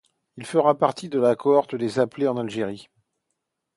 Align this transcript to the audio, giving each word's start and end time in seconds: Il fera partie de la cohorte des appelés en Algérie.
Il 0.35 0.47
fera 0.47 0.75
partie 0.75 1.09
de 1.09 1.19
la 1.19 1.35
cohorte 1.35 1.75
des 1.75 1.99
appelés 1.99 2.27
en 2.27 2.35
Algérie. 2.35 2.89